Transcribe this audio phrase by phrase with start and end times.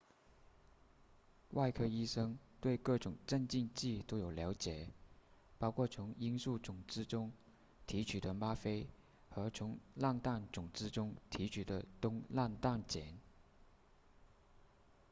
[1.51, 4.87] 外科医生对各种镇静剂都有了解
[5.59, 7.31] 包括从罂粟种子中
[7.85, 8.89] 提取的吗啡
[9.29, 13.19] 和从莨菪种子中提取的东莨菪碱